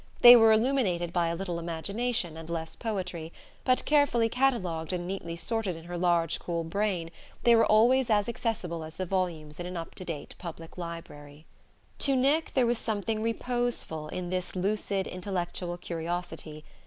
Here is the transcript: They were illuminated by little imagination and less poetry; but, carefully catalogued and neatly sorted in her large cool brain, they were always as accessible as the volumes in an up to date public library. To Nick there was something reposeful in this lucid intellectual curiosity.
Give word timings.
They 0.21 0.35
were 0.35 0.51
illuminated 0.51 1.13
by 1.13 1.31
little 1.33 1.59
imagination 1.59 2.35
and 2.35 2.49
less 2.49 2.75
poetry; 2.75 3.31
but, 3.63 3.85
carefully 3.85 4.29
catalogued 4.29 4.91
and 4.93 5.05
neatly 5.05 5.35
sorted 5.35 5.75
in 5.75 5.83
her 5.83 5.95
large 5.95 6.39
cool 6.39 6.63
brain, 6.63 7.11
they 7.43 7.55
were 7.55 7.67
always 7.67 8.09
as 8.09 8.27
accessible 8.27 8.83
as 8.83 8.95
the 8.95 9.05
volumes 9.05 9.59
in 9.59 9.67
an 9.67 9.77
up 9.77 9.93
to 9.93 10.03
date 10.03 10.33
public 10.39 10.75
library. 10.75 11.45
To 11.99 12.15
Nick 12.15 12.55
there 12.55 12.65
was 12.65 12.79
something 12.79 13.21
reposeful 13.21 14.07
in 14.07 14.31
this 14.31 14.55
lucid 14.55 15.05
intellectual 15.05 15.77
curiosity. 15.77 16.65